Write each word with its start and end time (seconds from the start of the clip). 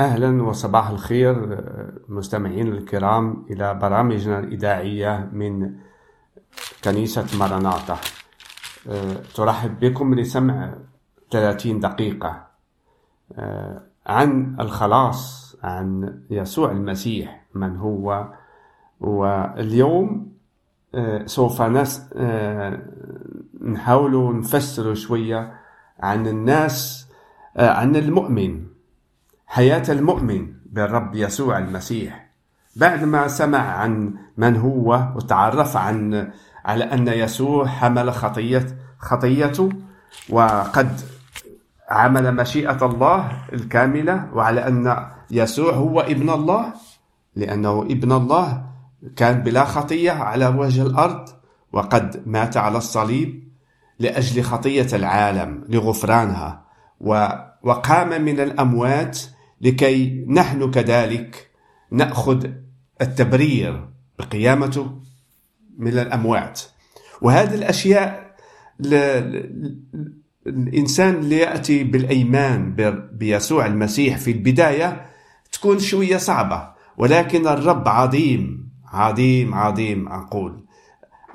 أهلا 0.00 0.42
وصباح 0.42 0.88
الخير 0.90 1.64
مستمعين 2.08 2.68
الكرام 2.72 3.46
إلى 3.50 3.74
برامجنا 3.74 4.38
الإذاعية 4.38 5.28
من 5.32 5.74
كنيسة 6.84 7.26
مرناطة 7.38 7.98
ترحب 9.34 9.80
بكم 9.80 10.14
لسمع 10.14 10.74
30 11.30 11.80
دقيقة 11.80 12.46
عن 14.06 14.56
الخلاص 14.60 15.56
عن 15.62 16.20
يسوع 16.30 16.70
المسيح 16.70 17.46
من 17.54 17.76
هو. 17.76 18.32
واليوم 19.00 20.32
سوف 21.26 21.62
نس 21.62 22.14
نحاول 23.62 24.38
نفسر 24.38 24.94
شوية 24.94 25.52
عن 25.98 26.26
الناس 26.26 27.08
عن 27.56 27.96
المؤمن. 27.96 28.69
حياة 29.50 29.82
المؤمن 29.88 30.52
بالرب 30.66 31.14
يسوع 31.14 31.58
المسيح. 31.58 32.30
بعد 32.76 33.04
ما 33.04 33.28
سمع 33.28 33.58
عن 33.58 34.14
من 34.36 34.56
هو 34.56 35.08
وتعرف 35.16 35.76
عن 35.76 36.30
على 36.64 36.84
أن 36.84 37.08
يسوع 37.08 37.66
حمل 37.66 38.12
خطية 38.12 38.66
خطيته 38.98 39.68
وقد 40.28 41.00
عمل 41.88 42.34
مشيئة 42.34 42.86
الله 42.86 43.32
الكاملة 43.52 44.28
وعلى 44.34 44.68
أن 44.68 45.06
يسوع 45.30 45.72
هو 45.72 46.00
ابن 46.00 46.30
الله 46.30 46.72
لأنه 47.36 47.82
ابن 47.82 48.12
الله 48.12 48.64
كان 49.16 49.42
بلا 49.42 49.64
خطية 49.64 50.12
على 50.12 50.46
وجه 50.46 50.82
الأرض 50.82 51.28
وقد 51.72 52.22
مات 52.26 52.56
على 52.56 52.78
الصليب 52.78 53.48
لأجل 53.98 54.42
خطية 54.42 54.86
العالم 54.92 55.64
لغفرانها. 55.68 56.62
وقام 57.62 58.22
من 58.22 58.40
الأموات 58.40 59.18
لكي 59.60 60.24
نحن 60.28 60.70
كذلك 60.70 61.50
نأخذ 61.90 62.46
التبرير 63.02 63.88
بقيامته 64.18 65.00
من 65.78 65.98
الأموات. 65.98 66.60
وهذه 67.22 67.54
الأشياء 67.54 68.34
الإنسان 70.46 71.14
اللي 71.14 71.36
ياتي 71.38 71.84
بالايمان 71.84 72.74
بيسوع 73.12 73.66
المسيح 73.66 74.18
في 74.18 74.30
البداية 74.30 75.06
تكون 75.52 75.78
شوية 75.78 76.16
صعبة 76.16 76.70
ولكن 76.96 77.46
الرب 77.46 77.88
عظيم 77.88 78.70
عظيم 78.86 79.54
عظيم. 79.54 80.08
أقول 80.08 80.64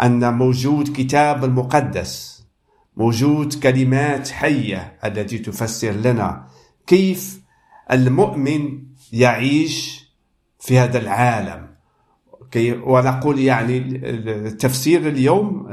أن 0.04 0.34
موجود 0.34 0.94
كتاب 0.96 1.44
المقدس 1.44 2.44
موجود 2.98 3.54
كلمات 3.54 4.28
حية 4.30 4.98
التي 5.06 5.38
تفسر 5.38 5.92
لنا 5.92 6.48
كيف 6.88 7.45
المؤمن 7.92 8.84
يعيش 9.14 10.06
في 10.60 10.80
هذا 10.80 11.00
العالم. 11.00 11.76
ونقول 12.84 13.40
يعني 13.40 13.80
تفسير 14.52 15.08
اليوم 15.08 15.68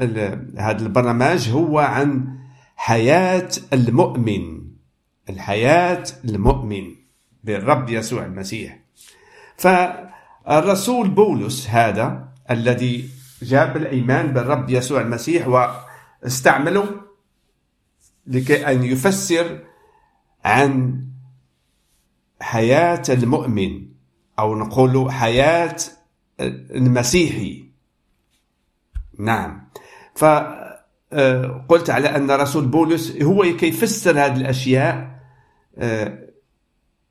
هذا 0.59 0.83
البرنامج 0.83 1.51
هو 1.51 1.79
عن 1.79 2.39
حياة 2.77 3.49
المؤمن. 3.73 4.63
الحياة 5.31 6.05
المؤمن 6.25 6.85
بالرب 7.45 7.91
يسوع 7.91 8.25
المسيح. 8.25 8.79
فالرسول 9.57 11.11
بولس 11.11 11.69
هذا 11.71 12.29
الذي 12.51 13.09
جاب 13.43 13.77
الإيمان 13.77 14.33
بالرب 14.33 14.71
يسوع 14.71 15.01
المسيح 15.01 15.49
واستعمله 16.23 16.87
لكي 18.27 18.67
أن 18.67 18.83
يفسر 18.83 19.59
عن 20.45 21.01
حياة 22.43 23.03
المؤمن 23.09 23.87
أو 24.39 24.55
نقول 24.59 25.13
حياة 25.13 25.77
المسيحي. 26.41 27.65
نعم. 29.19 29.69
فقلت 30.15 31.91
على 31.91 32.17
أن 32.17 32.31
رسول 32.31 32.67
بولس 32.67 33.23
هو 33.23 33.45
يفسر 33.45 34.11
هذه 34.11 34.37
الأشياء 34.37 35.21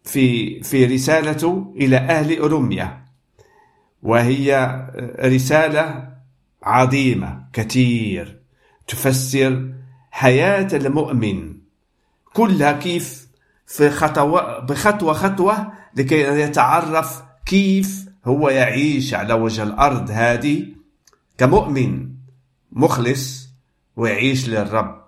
في 0.04 0.64
في 0.64 0.86
رسالته 0.86 1.74
إلى 1.76 1.98
أهل 1.98 2.40
أوروميا. 2.40 3.06
وهي 4.04 4.78
رسالة 5.20 6.12
عظيمة 6.64 7.44
كثير 7.54 8.42
تفسر 8.88 9.74
حياة 10.12 10.68
المؤمن 10.74 11.58
كلها 12.34 12.72
كيف 12.72 13.28
في 13.72 13.90
خطوة 13.90 14.60
بخطوة 14.60 15.14
خطوة 15.14 15.72
لكي 15.96 16.22
يتعرف 16.22 17.24
كيف 17.46 18.10
هو 18.26 18.50
يعيش 18.50 19.14
على 19.14 19.34
وجه 19.34 19.64
الأرض 19.64 20.10
هذه 20.12 20.68
كمؤمن 21.38 22.10
مخلص 22.72 23.50
ويعيش 23.96 24.50
للرب. 24.50 25.02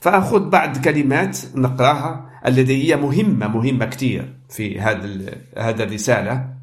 فأخذ 0.00 0.50
بعض 0.50 0.78
كلمات 0.78 1.38
نقرأها 1.54 2.30
التي 2.46 2.84
هي 2.84 2.96
مهمة 2.96 3.48
مهمة 3.48 3.84
كثير 3.84 4.36
في 4.48 4.80
هذا 4.80 5.34
هذا 5.58 5.84
الرسالة. 5.84 6.54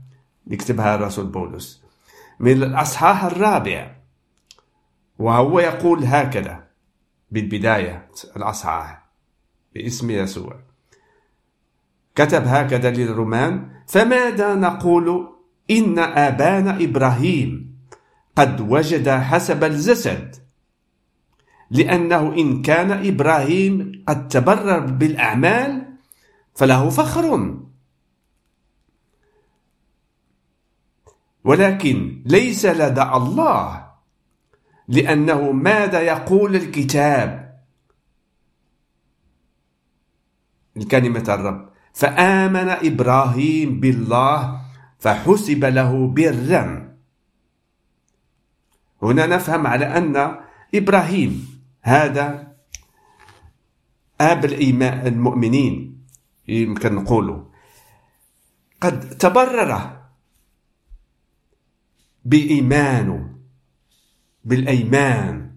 يكتبها 0.47 0.95
الرسول 0.95 1.25
بولس. 1.25 1.81
من 2.39 2.63
الأصحاح 2.63 3.23
الرابع. 3.23 3.95
وهو 5.19 5.59
يقول 5.59 6.03
هكذا 6.03 6.63
بالبداية 7.31 8.07
الأصحاح 8.38 9.06
باسم 9.75 10.12
يسوع. 10.12 10.70
كتب 12.21 12.47
هكذا 12.47 12.91
للرومان 12.91 13.69
فماذا 13.87 14.55
نقول 14.55 15.33
إن 15.71 15.99
آبانا 15.99 16.83
إبراهيم 16.83 17.77
قد 18.35 18.61
وجد 18.61 19.09
حسب 19.09 19.63
الجسد؟ 19.63 20.35
لأنه 21.71 22.33
إن 22.33 22.61
كان 22.61 22.91
إبراهيم 22.91 24.03
قد 24.07 24.27
تبرر 24.27 24.79
بالأعمال 24.79 25.97
فله 26.55 26.89
فخر. 26.89 27.57
ولكن 31.43 32.23
ليس 32.25 32.65
لدى 32.65 33.01
الله 33.01 33.91
لأنه 34.88 35.51
ماذا 35.51 36.01
يقول 36.01 36.55
الكتاب؟ 36.55 37.61
الكلمة 40.77 41.25
الرب. 41.29 41.70
فآمن 41.94 42.69
إبراهيم 42.69 43.79
بالله 43.79 44.62
فحسب 45.00 45.66
له 45.66 46.07
برا. 46.07 46.66
هنا 49.02 49.25
نفهم 49.25 49.68
على 49.68 49.85
أن 49.85 50.40
إبراهيم 50.75 51.62
هذا 51.81 52.53
أب 54.22 54.46
الإيمان 54.46 55.07
المؤمنين 55.07 56.06
يمكن 56.47 56.96
نقوله 56.96 57.50
قد 58.81 59.09
تبرر 59.18 60.01
بإيمانه 62.25 63.38
بالأيمان 64.46 65.51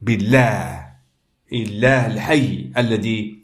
بالله 0.00 0.94
الله 1.52 2.06
الحي 2.06 2.72
الذي 2.76 3.42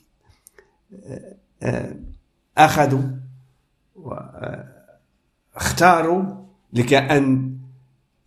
أخذوا 2.64 3.02
واختاروا 5.56 6.24
لكي 6.72 6.98
أن 6.98 7.56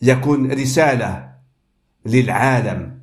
يكون 0.01 0.51
رسالة 0.51 1.33
للعالم 2.05 2.99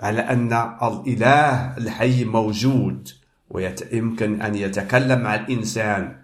على 0.00 0.20
أن 0.20 0.52
الإله 0.82 1.76
الحي 1.76 2.24
موجود 2.24 3.08
ويمكن 3.50 4.42
أن 4.42 4.54
يتكلم 4.54 5.20
مع 5.22 5.34
الإنسان 5.34 6.16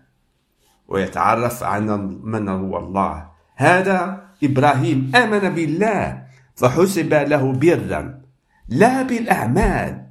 ويتعرف 0.89 1.63
عن 1.63 1.87
من 2.23 2.49
هو 2.49 2.79
الله. 2.79 3.29
هذا 3.57 4.29
إبراهيم 4.43 5.13
آمن 5.17 5.55
بالله 5.55 6.27
فحسب 6.55 7.15
له 7.15 7.53
برا 7.53 8.21
لا 8.69 9.03
بالأعمال. 9.03 10.09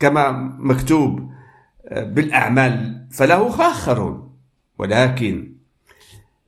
كما 0.00 0.30
مكتوب 0.58 1.33
بالأعمال 1.92 3.06
فله 3.10 3.48
فاخر 3.48 4.28
ولكن 4.78 5.54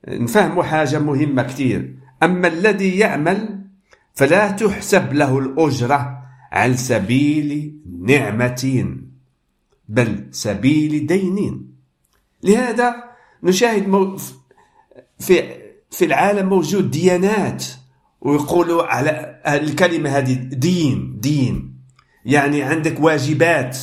نفهم 0.09 0.63
حاجة 0.63 0.99
مهمة 0.99 1.43
كثير. 1.43 1.97
أما 2.23 2.49
الذي 2.49 2.99
يعمل 2.99 3.61
فلا 4.15 4.51
تحسب 4.51 5.13
له 5.13 5.39
الأجرة 5.39 6.23
على 6.53 6.77
سبيل 6.77 7.77
نعمة 8.01 8.97
بل 9.89 10.29
سبيل 10.31 11.07
دين 11.07 11.69
لهذا 12.43 13.05
نشاهد 13.43 14.17
في 15.19 15.43
في 15.91 16.05
العالم 16.05 16.49
موجود 16.49 16.91
ديانات 16.91 17.65
ويقولوا 18.21 18.83
على 18.83 19.41
الكلمة 19.47 20.11
هذه 20.11 20.35
دين 20.35 21.21
دين. 21.21 21.77
يعني 22.25 22.63
عندك 22.63 23.01
واجبات 23.01 23.79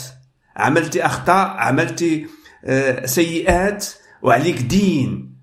عملتي 0.55 1.05
أخطاء 1.05 1.47
عملتي 1.47 2.27
آه، 2.65 3.05
سيئات 3.05 3.87
وعليك 4.21 4.61
دين 4.61 5.35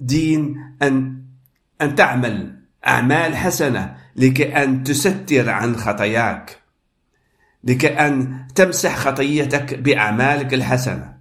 دين 0.00 0.56
أن 0.82 1.22
أن 1.80 1.94
تعمل 1.94 2.60
أعمال 2.86 3.36
حسنة 3.36 3.96
لكي 4.16 4.62
أن 4.62 4.84
تستر 4.84 5.50
عن 5.50 5.76
خطاياك 5.76 6.60
لكي 7.64 7.88
أن 7.88 8.46
تمسح 8.54 8.96
خطيتك 8.96 9.74
بأعمالك 9.74 10.54
الحسنة. 10.54 11.18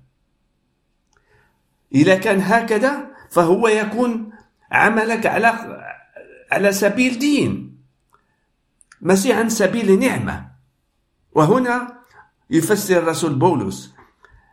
إذا 1.95 2.15
كان 2.15 2.41
هكذا 2.41 3.07
فهو 3.29 3.67
يكون 3.67 4.31
عملك 4.71 5.25
على 5.25 5.53
على 6.51 6.71
سبيل 6.71 7.19
دين 7.19 7.79
مسيح 9.01 9.37
عن 9.37 9.49
سبيل 9.49 9.99
نعمة. 9.99 10.49
وهنا 11.31 11.98
يفسر 12.49 12.97
الرسول 12.97 13.35
بولس 13.35 13.93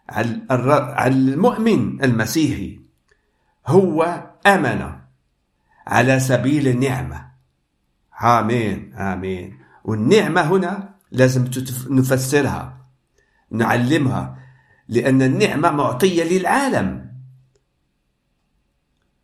على 0.09 1.07
المؤمن 1.07 2.05
المسيحي 2.05 2.81
هو 3.67 4.27
آمن 4.47 4.93
على 5.87 6.21
سبيل 6.21 6.69
النعمة. 6.69 7.27
آمين 8.23 8.95
آمين. 8.95 9.59
والنعمة 9.85 10.41
هنا 10.41 10.95
لازم 11.11 11.51
نفسرها 11.91 12.87
نعلمها 13.51 14.39
لأن 14.89 15.23
النعمة 15.23 15.71
معطية 15.71 16.25
للعالم. 16.25 17.13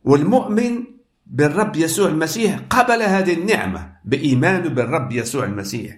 والمؤمن 0.05 0.85
بالرب 1.27 1.77
يسوع 1.77 2.09
المسيح 2.09 2.59
قبل 2.71 3.03
هذه 3.03 3.35
النعمة 3.35 3.93
بإيمانه 4.05 4.69
بالرب 4.69 5.13
يسوع 5.13 5.45
المسيح. 5.45 5.97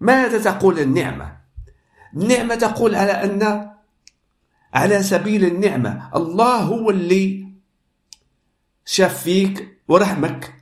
ماذا 0.00 0.38
تقول 0.38 0.78
النعمة؟ 0.78 1.37
النعمه 2.16 2.54
تقول 2.54 2.94
على 2.94 3.12
أن 3.12 3.70
على 4.74 5.02
سبيل 5.02 5.44
النعمة 5.44 6.10
الله 6.16 6.56
هو 6.56 6.90
اللي 6.90 7.48
شاف 8.84 9.22
فيك 9.22 9.78
ورحمك 9.88 10.54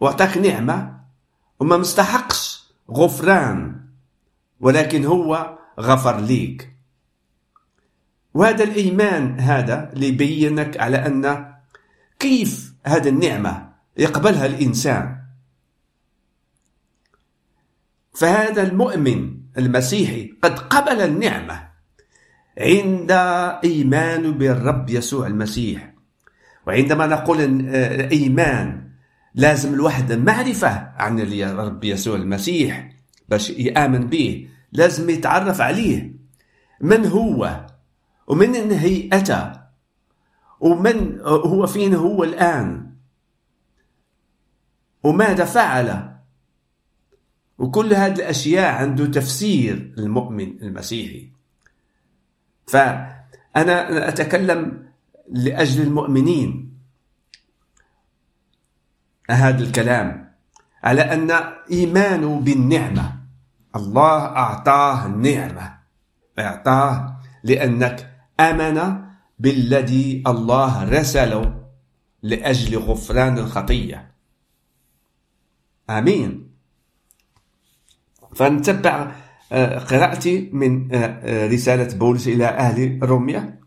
وأعطاك 0.00 0.38
نعمة 0.38 1.00
وما 1.60 1.76
مستحقش 1.76 2.64
غفران 2.90 3.80
ولكن 4.60 5.04
هو 5.04 5.58
غفر 5.80 6.20
ليك. 6.20 6.74
وهذا 8.34 8.64
الإيمان 8.64 9.40
هذا 9.40 9.92
اللي 9.92 10.08
يبينك 10.08 10.80
على 10.80 11.06
أن 11.06 11.54
كيف 12.18 12.74
هذه 12.86 13.08
النعمة 13.08 13.72
يقبلها 13.96 14.46
الإنسان. 14.46 15.24
فهذا 18.14 18.62
المؤمن 18.62 19.43
المسيحي 19.58 20.34
قد 20.42 20.58
قبل 20.58 21.00
النعمة. 21.00 21.68
عند 22.58 23.10
إيمان 23.64 24.32
بالرب 24.32 24.90
يسوع 24.90 25.26
المسيح. 25.26 25.94
وعندما 26.66 27.06
نقول 27.06 27.68
إيمان 28.12 28.90
لازم 29.34 29.74
الواحد 29.74 30.12
معرفة 30.12 30.92
عن 30.96 31.20
الرب 31.20 31.84
يسوع 31.84 32.16
المسيح. 32.16 32.90
باش 33.28 33.50
يآمن 33.50 34.06
به 34.06 34.48
لازم 34.72 35.10
يتعرف 35.10 35.60
عليه. 35.60 36.14
من 36.80 37.06
هو؟ 37.06 37.66
ومن 38.26 38.72
هيئته 38.72 39.52
ومن 40.60 41.20
هو 41.20 41.66
فين؟ 41.66 41.94
هو 41.94 42.24
الآن. 42.24 42.90
وماذا 45.02 45.44
فعل؟ 45.44 46.13
وكل 47.58 47.94
هذه 47.94 48.14
الأشياء 48.14 48.74
عنده 48.74 49.06
تفسير 49.06 49.94
المؤمن 49.98 50.62
المسيحي. 50.62 51.30
فأنا 52.66 54.08
أتكلم 54.08 54.86
لأجل 55.32 55.82
المؤمنين. 55.82 56.74
هذا 59.30 59.64
الكلام 59.64 60.34
على 60.84 61.02
أن 61.02 61.30
إيمانه 61.70 62.40
بالنعمة. 62.40 63.20
الله 63.76 64.18
أعطاه 64.24 65.06
النعمة. 65.06 65.78
أعطاه 66.38 67.20
لأنك 67.44 68.10
آمن 68.40 69.04
بالذي 69.38 70.22
الله 70.26 70.84
رسله 70.84 71.64
لأجل 72.22 72.78
غفران 72.78 73.38
الخطية. 73.38 74.14
آمين. 75.90 76.43
فنتبع 78.34 79.12
قراءتي 79.88 80.50
من 80.52 80.94
آه، 80.94 80.96
آه، 80.96 81.48
رسالة 81.48 81.98
بولس 81.98 82.28
إلى 82.28 82.44
أهل 82.44 82.98
روميا. 83.02 83.60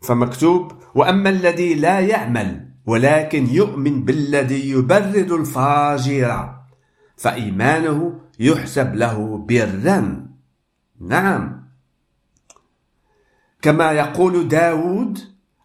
فمكتوب 0.00 0.72
وأما 0.94 1.30
الذي 1.30 1.74
لا 1.74 2.00
يعمل 2.00 2.68
ولكن 2.86 3.46
يؤمن 3.46 4.04
بالذي 4.04 4.70
يبرد 4.70 5.32
الفاجر 5.32 6.54
فإيمانه 7.16 8.20
يحسب 8.40 8.94
له 8.94 9.38
برا. 9.48 10.26
نعم. 11.00 11.68
كما 13.62 13.92
يقول 13.92 14.48
داود 14.48 15.18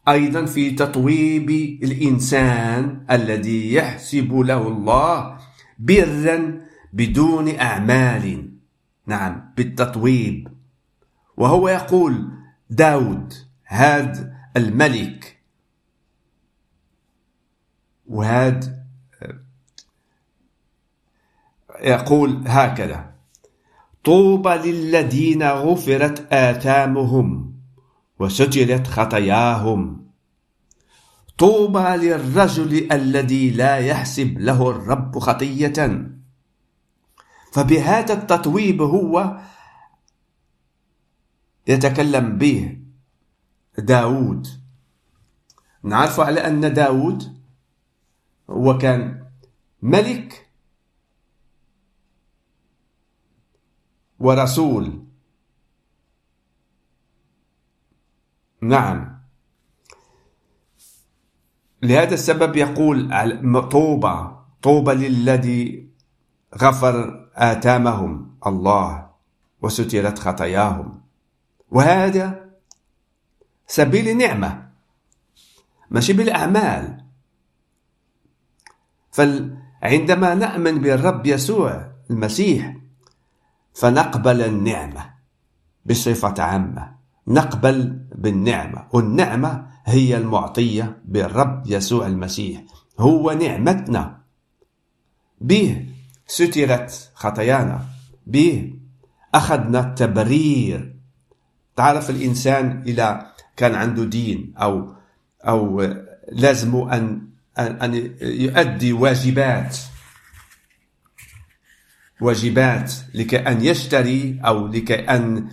أيضا 0.07 0.45
في 0.45 0.71
تطويب 0.71 1.49
الإنسان 1.83 3.05
الذي 3.11 3.73
يحسب 3.73 4.33
له 4.33 4.67
الله 4.67 5.37
برا 5.79 6.62
بدون 6.93 7.59
أعمال. 7.59 8.49
نعم 9.07 9.53
بالتطويب. 9.57 10.47
وهو 11.37 11.69
يقول 11.69 12.31
داود 12.69 13.33
هاد 13.67 14.33
الملك. 14.57 15.39
وهاد 18.07 18.83
يقول 21.81 22.43
هكذا. 22.47 23.13
طوبى 24.03 24.49
للذين 24.49 25.43
غفرت 25.43 26.33
آثامهم 26.33 27.53
وسترت 28.19 28.87
خطاياهم. 28.87 30.07
طوبى 31.37 31.79
للرجل 31.79 32.91
الذي 32.91 33.49
لا 33.49 33.77
يحسب 33.77 34.39
له 34.39 34.69
الرب 34.69 35.19
خطية. 35.19 36.09
فبهذا 37.53 38.13
التطويب 38.13 38.81
هو 38.81 39.37
يتكلم 41.67 42.37
به 42.37 42.79
داود 43.77 44.47
نعرف 45.83 46.19
على 46.19 46.39
أن 46.47 46.73
داود 46.73 47.41
هو 48.49 48.77
كان 48.77 49.25
ملك 49.81 50.49
ورسول. 54.19 55.05
نعم. 58.61 59.19
لهذا 61.81 62.13
السبب 62.13 62.55
يقول 62.55 63.13
طوبى 63.69 64.37
طوبى 64.61 64.93
للذي 64.93 65.89
غفر 66.57 67.22
آتامهم 67.35 68.35
الله 68.47 69.09
وسترت 69.61 70.19
خطاياهم. 70.19 71.01
وهذا 71.71 72.49
سبيل 73.67 74.17
نعمة 74.17 74.69
ماشي 75.91 76.13
بالأعمال. 76.13 77.03
فعندما 79.11 80.35
نأمن 80.35 80.79
بالرب 80.81 81.25
يسوع 81.25 81.91
المسيح 82.09 82.77
فنقبل 83.73 84.41
النعمة 84.41 85.13
بصفة 85.85 86.43
عامة. 86.43 86.95
نقبل 87.27 88.05
بالنعمة 88.15 88.87
والنعمة 88.93 89.67
هي 89.85 90.17
المعطية 90.17 91.01
بالرب 91.05 91.63
يسوع 91.67 92.07
المسيح. 92.07 92.63
هو 92.99 93.31
نعمتنا 93.31 94.21
به. 95.41 95.92
سترت 96.33 97.11
خطايانا 97.15 97.85
به. 98.27 98.73
أخذنا 99.35 99.79
التبرير. 99.79 100.95
تعرف 101.75 102.09
الإنسان 102.09 102.83
إذا 102.87 103.33
كان 103.57 103.75
عنده 103.75 104.03
دين 104.03 104.53
أو 104.57 104.95
أو 105.47 105.81
لازم 106.31 106.75
أن 106.75 107.27
أن 107.59 108.15
يؤدي 108.21 108.93
واجبات. 108.93 109.77
واجبات 112.21 112.93
لكي 113.13 113.37
أن 113.37 113.65
يشتري 113.65 114.39
أو 114.45 114.67
لكي 114.67 114.95
أن 114.95 115.49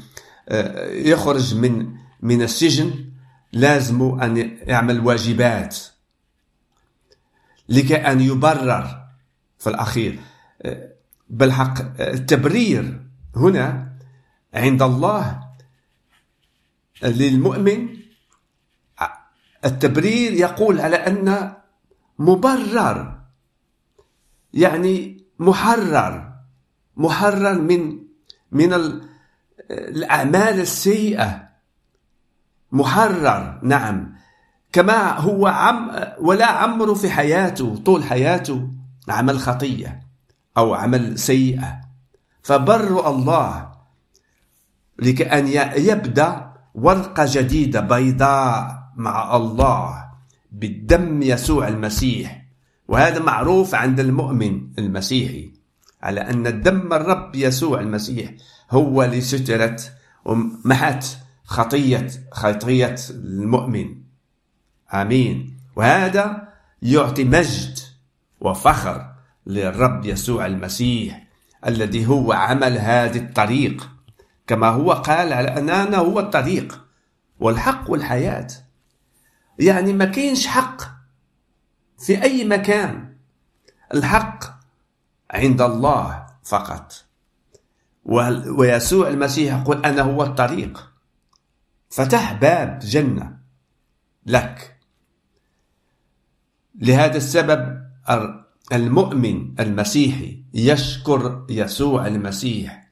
آه، 0.48 0.90
يخرج 0.90 1.54
من 1.54 1.92
من 2.22 2.42
السجن 2.42 3.04
لازم 3.52 4.20
أن 4.20 4.58
يعمل 4.62 5.00
واجبات. 5.00 5.78
لكي 7.68 7.96
أن 7.96 8.20
يبرر 8.20 9.04
في 9.58 9.70
الأخير. 9.70 10.18
بالحق 11.28 12.00
التبرير 12.00 13.06
هنا 13.36 13.92
عند 14.54 14.82
الله 14.82 15.40
للمؤمن. 17.02 17.88
التبرير 19.64 20.32
يقول 20.32 20.80
على 20.80 20.96
أن 20.96 21.52
مبرر 22.18 23.20
يعني 24.54 25.24
محرر 25.38 26.32
محرر 26.96 27.60
من 27.60 27.98
من 28.52 28.72
الأعمال 29.70 30.60
السيئة. 30.60 31.50
محرر 32.72 33.60
نعم. 33.62 34.14
كما 34.72 35.18
هو 35.18 35.46
عم 35.46 35.90
ولا 36.20 36.46
عمره 36.46 36.94
في 36.94 37.10
حياته 37.10 37.76
طول 37.76 38.04
حياته 38.04 38.70
عمل 39.08 39.38
خطية. 39.38 40.09
أو 40.58 40.74
عمل 40.74 41.18
سيئة. 41.18 41.80
فبر 42.42 43.10
الله 43.10 43.70
لكأن 44.98 45.46
يبدأ 45.76 46.52
ورقة 46.74 47.26
جديدة 47.28 47.80
بيضاء 47.80 48.82
مع 48.96 49.36
الله 49.36 50.04
بالدم 50.52 51.22
يسوع 51.22 51.68
المسيح. 51.68 52.46
وهذا 52.88 53.18
معروف 53.18 53.74
عند 53.74 54.00
المؤمن 54.00 54.68
المسيحي 54.78 55.52
على 56.02 56.20
أن 56.20 56.46
الدم 56.46 56.92
الرب 56.92 57.34
يسوع 57.34 57.80
المسيح 57.80 58.30
هو 58.70 59.02
اللي 59.02 59.20
سترت 59.20 59.92
ومحت 60.24 61.04
خطية 61.44 62.08
خطية 62.32 62.96
المؤمن. 63.10 63.96
آمين. 64.94 65.56
وهذا 65.76 66.48
يعطي 66.82 67.24
مجد 67.24 67.78
وفخر. 68.40 69.09
للرب 69.50 70.04
يسوع 70.04 70.46
المسيح 70.46 71.26
الذي 71.66 72.06
هو 72.06 72.32
عمل 72.32 72.78
هذه 72.78 73.18
الطريق. 73.18 73.90
كما 74.46 74.68
هو 74.68 74.92
قال 74.92 75.32
على 75.32 75.48
أننا 75.58 75.96
هو 75.96 76.20
الطريق 76.20 76.86
والحق 77.40 77.90
والحياة. 77.90 78.48
يعني 79.58 79.92
ما 79.92 80.04
كاينش 80.04 80.46
حق 80.46 80.82
في 81.98 82.22
أي 82.22 82.44
مكان. 82.44 83.16
الحق 83.94 84.44
عند 85.30 85.60
الله 85.60 86.26
فقط. 86.44 87.04
ويسوع 88.58 89.08
المسيح 89.08 89.60
يقول 89.60 89.84
أنا 89.84 90.02
هو 90.02 90.22
الطريق. 90.22 90.90
فتح 91.90 92.32
باب 92.32 92.78
جنة 92.78 93.38
لك. 94.26 94.76
لهذا 96.74 97.16
السبب 97.16 97.90
المؤمن 98.72 99.60
المسيحي 99.60 100.42
يشكر 100.54 101.46
يسوع 101.50 102.06
المسيح 102.06 102.90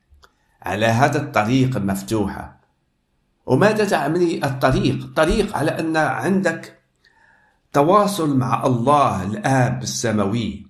على 0.62 0.86
هذا 0.86 1.22
الطريق 1.22 1.76
المفتوحة 1.76 2.58
وماذا 3.48 3.84
تعني 3.84 4.44
الطريق؟ 4.44 4.94
الطريق 4.94 5.56
على 5.56 5.70
أن 5.70 5.96
عندك 5.96 6.78
تواصل 7.72 8.36
مع 8.36 8.66
الله 8.66 9.22
الآب 9.22 9.82
السماوي. 9.82 10.66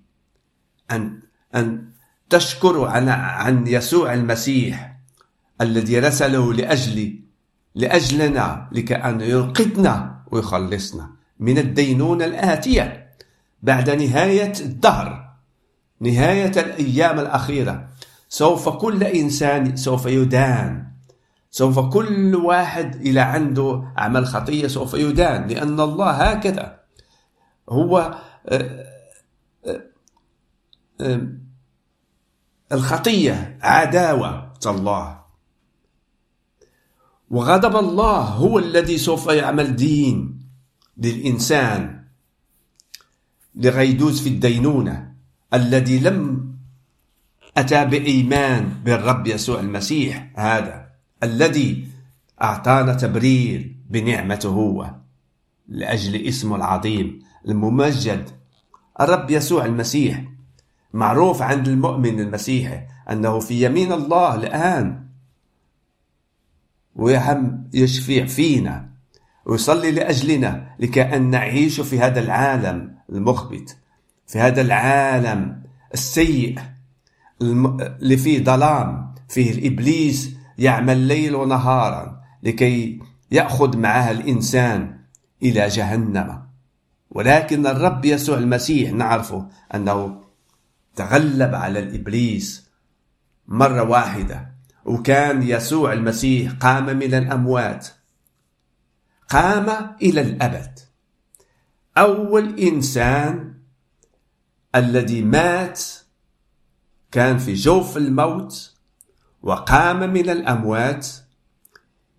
أن 0.90 1.20
أن 1.54 1.88
تشكر 2.30 2.84
عن 2.84 3.08
عن 3.08 3.66
يسوع 3.66 4.14
المسيح 4.14 4.96
الذي 5.60 5.98
رسله 5.98 6.52
لأجل 6.52 7.20
لأجلنا 7.74 8.68
لكأن 8.72 9.20
ينقذنا 9.20 10.24
ويخلصنا 10.30 11.10
من 11.40 11.58
الدينونة 11.58 12.24
الآتية. 12.24 13.07
بعد 13.62 13.90
نهاية 13.90 14.52
الدهر 14.60 15.28
نهاية 16.00 16.60
الأيام 16.60 17.20
الأخيرة 17.20 17.88
سوف 18.28 18.68
كل 18.68 19.04
إنسان 19.04 19.76
سوف 19.76 20.06
يدان. 20.06 20.88
سوف 21.50 21.78
كل 21.78 22.36
واحد 22.36 22.94
إلى 22.94 23.20
عنده 23.20 23.92
عمل 23.96 24.26
خطية 24.26 24.66
سوف 24.66 24.94
يدان 24.94 25.46
لأن 25.46 25.80
الله 25.80 26.10
هكذا 26.10 26.80
هو 27.68 28.18
آه، 28.48 28.86
آه، 29.66 29.82
آه، 31.00 31.28
الخطية 32.72 33.58
عداوة 33.62 34.52
الله. 34.66 35.18
وغضب 37.30 37.76
الله 37.76 38.20
هو 38.20 38.58
الذي 38.58 38.98
سوف 38.98 39.26
يعمل 39.26 39.76
دين 39.76 40.48
للإنسان. 40.96 41.97
لغيدوز 43.58 44.20
في 44.20 44.28
الدينونة 44.28 45.12
الذي 45.54 45.98
لم 45.98 46.48
أتى 47.56 47.84
بإيمان 47.84 48.68
بالرب 48.84 49.26
يسوع 49.26 49.60
المسيح 49.60 50.30
هذا 50.36 50.88
الذي 51.22 51.88
أعطانا 52.42 52.94
تبرير 52.94 53.76
بنعمته 53.90 54.48
هو 54.48 54.94
لأجل 55.68 56.26
اسمه 56.26 56.56
العظيم 56.56 57.22
الممجد 57.48 58.30
الرب 59.00 59.30
يسوع 59.30 59.64
المسيح. 59.64 60.24
معروف 60.92 61.42
عند 61.42 61.68
المؤمن 61.68 62.20
المسيحي 62.20 62.86
أنه 63.10 63.38
في 63.38 63.64
يمين 63.64 63.92
الله 63.92 64.34
الآن 64.34 65.04
ويهم 66.96 67.68
يشفيع 67.74 68.26
فينا 68.26 68.88
ويصلي 69.46 69.90
لأجلنا 69.90 70.74
لكأن 70.78 71.30
نعيش 71.30 71.80
في 71.80 72.00
هذا 72.00 72.20
العالم. 72.20 72.97
المخبت 73.10 73.76
في 74.26 74.38
هذا 74.38 74.60
العالم 74.60 75.62
السيء 75.94 76.58
اللي 77.42 78.16
فيه 78.16 78.44
ظلام 78.44 79.14
فيه 79.28 79.52
الإبليس 79.52 80.34
يعمل 80.58 80.98
ليل 80.98 81.34
ونهارا 81.34 82.22
لكي 82.42 83.00
يأخذ 83.30 83.76
معها 83.76 84.10
الإنسان 84.10 84.98
إلى 85.42 85.68
جهنم. 85.68 86.42
ولكن 87.10 87.66
الرب 87.66 88.04
يسوع 88.04 88.38
المسيح 88.38 88.92
نعرفه 88.92 89.48
أنه 89.74 90.20
تغلب 90.96 91.54
على 91.54 91.78
الإبليس 91.78 92.68
مرة 93.48 93.82
واحدة 93.82 94.52
وكان 94.84 95.42
يسوع 95.42 95.92
المسيح 95.92 96.52
قام 96.52 96.84
من 96.96 97.14
الأموات 97.14 97.88
قام 99.28 99.96
إلى 100.02 100.20
الأبد. 100.20 100.78
أول 101.98 102.58
إنسان 102.60 103.54
الذي 104.74 105.22
مات 105.22 105.80
كان 107.12 107.38
في 107.38 107.54
جوف 107.54 107.96
الموت 107.96 108.74
وقام 109.42 110.12
من 110.12 110.30
الأموات 110.30 111.08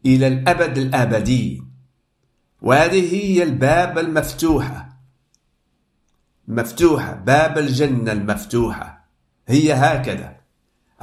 إلى 0.05 0.27
الأبد 0.27 0.77
الأبدي. 0.77 1.63
وهذه 2.61 3.15
هي 3.15 3.43
الباب 3.43 3.97
المفتوحة. 3.97 4.89
مفتوحة 6.47 7.13
باب 7.13 7.57
الجنة 7.57 8.11
المفتوحة. 8.11 9.09
هي 9.47 9.73
هكذا. 9.73 10.37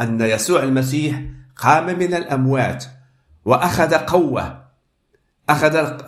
أن 0.01 0.21
يسوع 0.21 0.63
المسيح 0.63 1.23
قام 1.57 1.87
من 1.99 2.15
الأموات 2.15 2.85
وأخذ 3.45 3.95
قوة 3.95 4.67
أخذ 5.49 6.01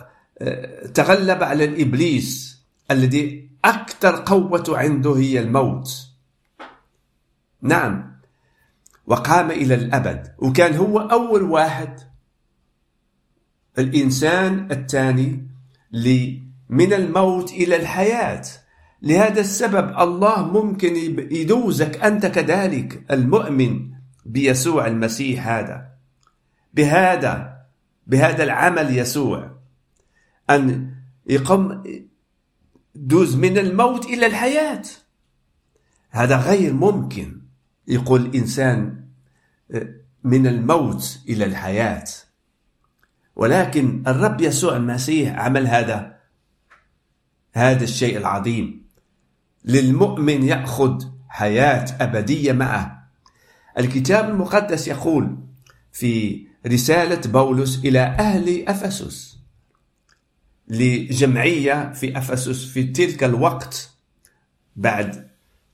تغلب 0.93 1.43
على 1.43 1.63
الإبليس. 1.65 2.58
الذي 2.91 3.49
أكثر 3.65 4.23
قوة 4.25 4.63
عنده 4.69 5.15
هي 5.15 5.39
الموت. 5.39 6.09
نعم. 7.61 8.19
وقام 9.05 9.51
إلى 9.51 9.75
الأبد. 9.75 10.35
وكان 10.39 10.75
هو 10.75 10.99
أول 10.99 11.43
واحد 11.43 11.99
الإنسان 13.79 14.71
الثاني 14.71 15.47
من 16.69 16.93
الموت 16.93 17.51
إلى 17.51 17.75
الحياة. 17.75 18.43
لهذا 19.01 19.39
السبب 19.39 19.99
الله 19.99 20.47
ممكن 20.47 20.95
يدوزك 21.31 22.03
أنت 22.03 22.25
كذلك 22.25 23.05
المؤمن 23.11 23.89
بيسوع 24.25 24.87
المسيح 24.87 25.47
هذا. 25.47 25.89
بهذا 26.73 27.59
بهذا 28.07 28.43
العمل 28.43 28.97
يسوع. 28.97 29.51
أن 30.49 30.95
يقوم 31.27 31.83
دوز 32.99 33.35
من 33.35 33.57
الموت 33.57 34.05
إلى 34.05 34.25
الحياة. 34.25 34.81
هذا 36.09 36.37
غير 36.37 36.73
ممكن. 36.73 37.41
يقول 37.87 38.25
الإنسان 38.25 39.05
من 40.23 40.47
الموت 40.47 41.19
إلى 41.29 41.45
الحياة. 41.45 42.05
ولكن 43.35 44.03
الرب 44.07 44.41
يسوع 44.41 44.75
المسيح 44.75 45.39
عمل 45.39 45.67
هذا 45.67 46.19
هذا 47.53 47.83
الشيء 47.83 48.17
العظيم. 48.17 48.85
للمؤمن 49.65 50.43
يأخذ 50.43 51.05
حياة 51.29 51.85
أبدية 52.01 52.51
معه. 52.51 53.09
الكتاب 53.77 54.29
المقدس 54.29 54.87
يقول 54.87 55.37
في 55.91 56.45
رسالة 56.67 57.31
بولس 57.31 57.79
إلى 57.85 57.99
أهل 57.99 58.67
أفسس 58.67 59.38
لجمعية 60.69 61.93
في 61.93 62.17
أفسس 62.17 62.65
في 62.65 62.83
تلك 62.83 63.23
الوقت 63.23 63.89
بعد 64.75 65.27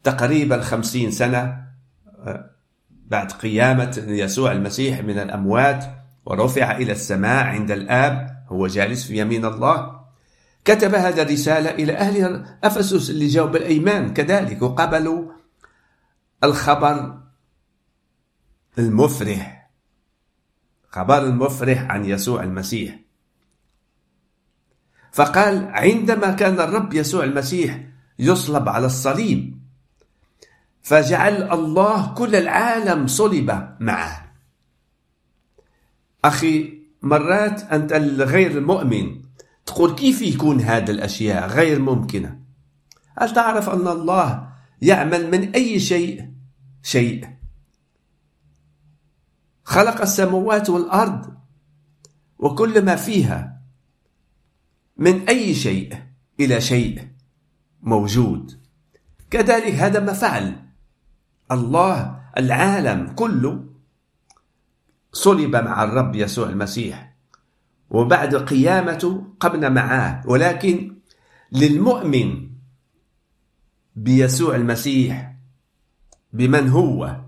تقريبا 0.03 0.61
خمسين 0.61 1.11
سنة 1.11 1.65
بعد 3.07 3.31
قيامة 3.31 4.03
يسوع 4.07 4.51
المسيح 4.51 4.99
من 4.99 5.19
الأموات 5.19 5.85
ورفع 6.25 6.77
إلى 6.77 6.91
السماء 6.91 7.45
عند 7.45 7.71
الآب 7.71 8.43
هو 8.47 8.67
جالس 8.67 9.07
في 9.07 9.17
يمين 9.17 9.45
الله. 9.45 10.05
كتب 10.65 10.95
هذا 10.95 11.21
الرسالة 11.21 11.69
إلى 11.69 11.93
أهل 11.93 12.45
أفسس 12.63 13.09
اللي 13.09 13.27
جاءوا 13.27 13.49
بالأيمان 13.49 14.13
كذلك 14.13 14.61
وقبلوا 14.61 15.31
الخبر 16.43 17.17
المفرح 18.79 19.71
خبر 20.89 21.23
المفرح 21.23 21.81
عن 21.81 22.05
يسوع 22.05 22.43
المسيح. 22.43 23.04
فقال 25.15 25.67
عندما 25.67 26.31
كان 26.31 26.59
الرب 26.59 26.93
يسوع 26.93 27.23
المسيح 27.23 27.81
يصلب 28.19 28.69
على 28.69 28.85
الصليب 28.85 29.59
فجعل 30.81 31.51
الله 31.51 32.13
كل 32.13 32.35
العالم 32.35 33.07
صلب 33.07 33.75
معه. 33.79 34.35
أخي 36.25 36.81
مرات 37.01 37.63
أنت 37.63 37.93
الغير 37.93 38.51
المؤمن 38.51 39.21
تقول 39.65 39.95
كيف 39.95 40.21
يكون 40.21 40.61
هذه 40.61 40.91
الأشياء 40.91 41.47
غير 41.47 41.79
ممكنة؟ 41.79 42.39
هل 43.17 43.33
تعرف 43.33 43.69
أن 43.69 43.87
الله 43.87 44.49
يعمل 44.81 45.31
من 45.31 45.51
أي 45.51 45.79
شيء؟ 45.79 46.31
شيء. 46.83 47.29
خلق 49.63 50.01
السماوات 50.01 50.69
والأرض 50.69 51.33
وكل 52.39 52.85
ما 52.85 52.95
فيها. 52.95 53.54
من 54.97 55.29
أي 55.29 55.55
شيء 55.55 55.97
إلى 56.39 56.61
شيء 56.61 57.07
موجود. 57.81 58.59
كذلك 59.29 59.73
هذا 59.73 59.99
ما 59.99 60.13
فعل 60.13 60.55
الله 61.51 62.21
العالم 62.37 63.07
كله. 63.07 63.65
صلب 65.13 65.55
مع 65.55 65.83
الرب 65.83 66.15
يسوع 66.15 66.49
المسيح 66.49 67.15
وبعد 67.89 68.35
قيامته 68.35 69.27
قمنا 69.39 69.69
معاه. 69.69 70.21
ولكن 70.27 70.95
للمؤمن 71.51 72.49
بيسوع 73.95 74.55
المسيح 74.55 75.35
بمن 76.33 76.69
هو؟ 76.69 77.21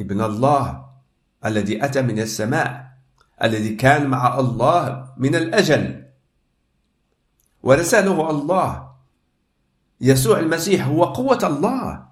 ابن 0.00 0.20
الله 0.20 0.84
الذي 1.44 1.84
أتى 1.84 2.02
من 2.02 2.18
السماء 2.18 2.92
الذي 3.42 3.74
كان 3.74 4.10
مع 4.10 4.38
الله 4.38 5.14
من 5.16 5.34
الأجل. 5.34 6.01
ورساله 7.62 8.30
الله. 8.30 8.92
يسوع 10.00 10.38
المسيح 10.38 10.86
هو 10.86 11.04
قوة 11.04 11.38
الله. 11.42 12.08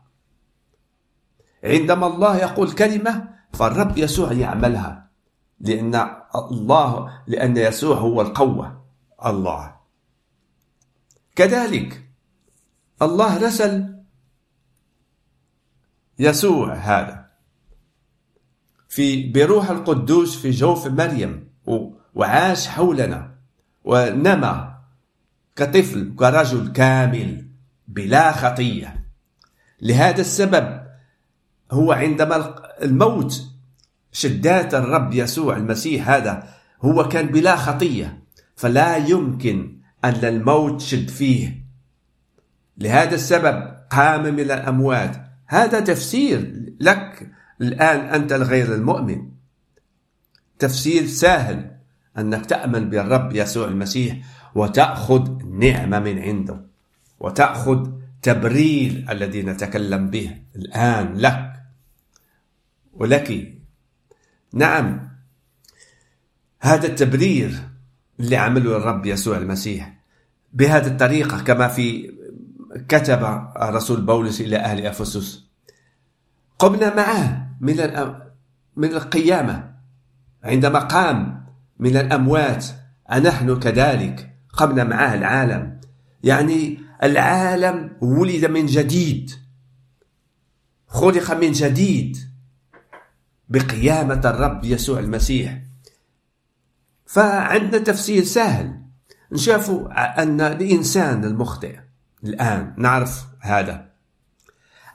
عندما 1.65 2.07
الله 2.07 2.37
يقول 2.37 2.73
كلمة 2.73 3.29
فالرب 3.53 3.99
يسوع 3.99 4.33
يعملها 4.33 5.11
لأن 5.61 5.95
الله 6.35 7.23
لأن 7.27 7.57
يسوع 7.57 7.97
هو 7.97 8.21
القوة 8.21 8.85
الله. 9.27 9.77
كذلك 11.37 12.11
الله 13.03 13.47
رسل 13.47 14.01
يسوع 16.19 16.75
هذا 16.75 17.31
في 18.89 19.33
بروح 19.33 19.71
القدوس 19.71 20.37
في 20.37 20.51
جوف 20.51 20.87
مريم 20.87 21.51
وعاش 22.15 22.69
حولنا 22.69 23.39
ونمى 23.85 24.80
كطفل 25.57 26.15
كرجل 26.17 26.73
كامل 26.73 27.47
بلا 27.89 28.33
خطية. 28.33 29.05
لهذا 29.83 30.21
السبب 30.21 30.81
هو 31.73 31.93
عندما 31.93 32.55
الموت 32.83 33.43
شدات 34.13 34.75
الرب 34.75 35.15
يسوع 35.15 35.57
المسيح 35.57 36.11
هذا 36.11 36.49
هو 36.83 37.09
كان 37.09 37.27
بلا 37.27 37.57
خطية. 37.57 38.23
فلا 38.57 38.97
يمكن 38.97 39.79
أن 40.05 40.25
الموت 40.25 40.81
شد 40.81 41.09
فيه. 41.09 41.65
لهذا 42.79 43.15
السبب 43.15 43.77
قام 43.91 44.23
من 44.23 44.41
الأموات. 44.41 45.17
هذا 45.47 45.81
تفسير 45.81 46.65
لك 46.81 47.31
الآن 47.61 48.01
أنت 48.01 48.33
الغير 48.33 48.75
المؤمن. 48.75 49.31
تفسير 50.59 51.07
سهل 51.07 51.77
أنك 52.19 52.47
تأمن 52.47 52.91
بالرب 52.91 53.33
يسوع 53.33 53.69
المسيح. 53.69 54.17
وتأخذ 54.55 55.45
نعمة 55.45 55.99
من 55.99 56.19
عنده. 56.19 56.61
وتأخذ 57.21 57.91
تبرير 58.23 59.07
الذي 59.11 59.43
نتكلم 59.43 60.11
به 60.11 60.37
الآن 60.57 61.15
لك. 61.17 61.53
ولك. 62.93 63.55
نعم. 64.53 65.11
هذا 66.61 66.87
التبرير 66.87 67.59
اللي 68.21 68.37
عمله 68.37 68.77
الرب 68.77 69.07
يسوع 69.07 69.39
المسيح 69.39 70.01
بهذه 70.53 70.87
الطريقة 70.87 71.43
كما 71.43 71.69
في 71.69 72.15
كتب 72.89 73.51
رسول 73.57 74.01
بولس 74.01 74.41
إلى 74.41 74.57
أهل 74.57 74.87
أفسس. 74.87 75.45
قمنا 76.59 76.95
معه 76.95 77.51
من 77.61 77.77
من 78.77 78.89
القيامة. 78.89 79.75
عندما 80.45 80.79
قام 80.79 81.47
من 81.79 81.97
الأموات 81.97 82.67
أنحن 83.13 83.59
كذلك 83.59 84.31
قمنا 84.61 84.85
معه 84.85 85.15
العالم. 85.15 85.81
يعني 86.23 86.81
العالم 87.03 87.97
ولد 88.01 88.45
من 88.45 88.67
جديد. 88.67 89.31
خلق 90.89 91.31
من 91.31 91.53
جديد. 91.53 92.17
بقيامة 93.49 94.21
الرب 94.25 94.65
يسوع 94.65 94.99
المسيح. 94.99 95.59
فعندنا 97.07 97.83
تفسير 97.83 98.25
سهل. 98.25 98.81
نشوفوا 99.33 100.23
أن 100.23 100.41
الإنسان 100.41 101.25
المخطئ 101.25 101.79
الآن 102.25 102.75
نعرف 102.79 103.27
هذا. 103.41 103.91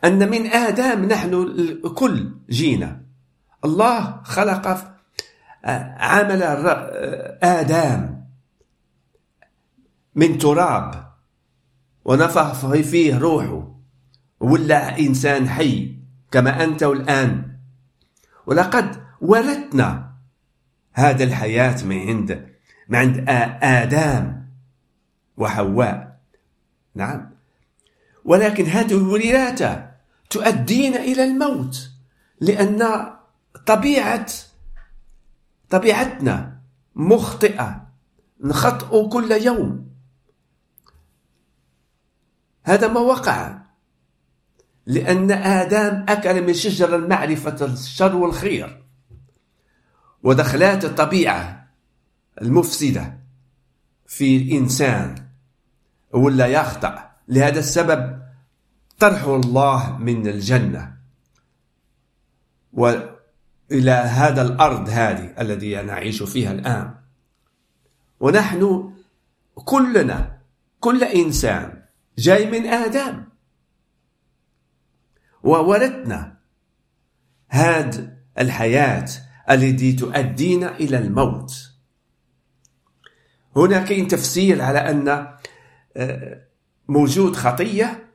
أن 0.04 0.30
من 0.30 0.48
آدم 0.48 1.06
نحن 1.06 1.34
الكل 1.34 2.34
جينا. 2.50 3.02
الله 3.66 4.22
خلق 4.24 4.96
عمل 5.98 6.44
آدم. 7.44 8.25
من 10.16 10.38
تراب 10.38 11.14
ونفخ 12.06 12.72
فيه 12.76 13.18
روحه 13.18 13.76
ولا 14.40 15.00
إنسان 15.00 15.50
حي 15.50 15.96
كما 16.32 16.64
أنت 16.64 16.84
الآن. 16.84 17.58
ولقد 18.46 19.04
ورثنا 19.22 20.12
هذا 20.94 21.24
الحياة 21.24 21.84
من 21.84 22.00
عند 22.00 22.50
من 22.90 23.00
عند 23.00 23.26
آدم 23.64 24.42
وحواء. 25.38 26.20
نعم. 26.96 27.30
ولكن 28.26 28.66
هذه 28.66 28.98
الوراثة 28.98 29.92
تؤدينا 30.30 30.98
إلى 31.00 31.24
الموت 31.24 31.92
لأن 32.42 33.08
طبيعة 33.66 34.26
طبيعتنا 35.70 36.60
مخطئة 36.96 37.88
نخطئ 38.44 39.10
كل 39.10 39.32
يوم. 39.32 39.95
هذا 42.66 42.88
ما 42.88 43.00
وقع. 43.00 43.58
لأن 44.86 45.32
آدم 45.32 46.06
أكل 46.10 46.42
من 46.42 46.54
شجر 46.54 46.96
المعرفة 46.96 47.66
الشر 47.66 48.16
والخير 48.16 48.84
ودخلات 50.24 50.86
الطبيعة 50.86 51.68
المفسدة 52.42 53.18
في 54.08 54.38
الإنسان 54.38 55.16
ولا 56.12 56.48
يخطأ. 56.48 57.12
لهذا 57.28 57.60
السبب 57.60 58.22
طرح 59.00 59.24
الله 59.24 59.98
من 59.98 60.28
الجنة 60.28 60.96
وإلى 62.74 63.92
هذا 63.92 64.42
الأرض 64.42 64.90
هذه 64.90 65.34
الذي 65.40 65.76
نعيش 65.76 66.24
فيها 66.24 66.52
الآن. 66.52 66.96
ونحن 68.20 68.92
كلنا 69.56 70.38
كل 70.80 71.04
إنسان 71.04 71.75
جاي 72.18 72.52
من 72.52 72.68
آدم. 72.68 73.24
وورثنا 75.44 76.38
هذه 77.48 78.18
الحياة 78.40 79.06
التي 79.50 79.94
تؤدينا 79.94 80.76
إلى 80.76 80.98
الموت. 80.98 81.72
هنا 83.56 83.84
كاين 83.84 84.08
تفسير 84.08 84.62
على 84.62 84.80
أن 84.80 85.28
آه، 85.98 86.42
موجود 86.88 87.36
خطية 87.36 88.10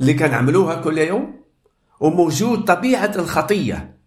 اللي 0.00 0.14
كنعملوها 0.14 0.80
كل 0.80 0.98
يوم 0.98 1.44
وموجود 2.00 2.64
طبيعة 2.64 3.12
الخطية 3.16 3.98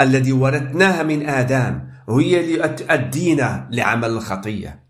الذي 0.00 0.32
ورثناها 0.32 1.02
من 1.02 1.28
آدم 1.28 1.88
وهي 2.08 2.40
اللي 2.40 2.68
تؤدينا 2.68 3.68
لعمل 3.72 4.08
الخطية. 4.08 4.87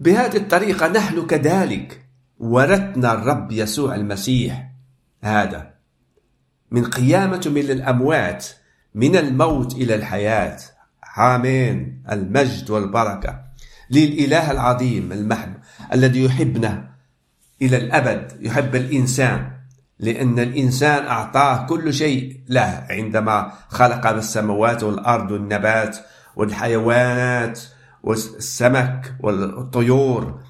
بهذه 0.00 0.36
الطريقة 0.36 0.88
نحن 0.88 1.26
كذلك 1.26 2.04
ورثنا 2.38 3.12
الرب 3.12 3.52
يسوع 3.52 3.94
المسيح 3.94 4.70
هذا 5.22 5.74
من 6.70 6.84
قيامة 6.84 7.42
من 7.46 7.70
الأموات 7.70 8.46
من 8.94 9.16
الموت 9.16 9.74
إلى 9.74 9.94
الحياة. 9.94 10.58
آمين. 11.18 12.02
المجد 12.12 12.70
والبركة 12.70 13.40
للإله 13.90 14.50
العظيم 14.50 15.12
المحب 15.12 15.54
الذي 15.92 16.24
يحبنا 16.24 16.90
إلى 17.62 17.76
الأبد 17.76 18.32
يحب 18.40 18.76
الإنسان 18.76 19.50
لأن 19.98 20.38
الإنسان 20.38 21.06
أعطاه 21.06 21.66
كل 21.66 21.94
شيء 21.94 22.40
له 22.48 22.86
عندما 22.90 23.52
خلق 23.68 24.06
السماوات 24.06 24.82
والأرض 24.82 25.30
والنبات 25.30 25.96
والحيوانات 26.36 27.60
والسمك 28.02 29.16
والطيور 29.20 30.40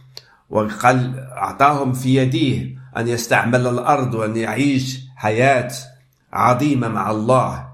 وقال 0.50 1.18
أعطاهم 1.18 1.92
في 1.92 2.16
يديه 2.16 2.78
أن 2.96 3.08
يستعمل 3.08 3.66
الأرض 3.66 4.14
وأن 4.14 4.36
يعيش 4.36 5.00
حياة 5.16 5.72
عظيمة 6.32 6.88
مع 6.88 7.10
الله. 7.10 7.70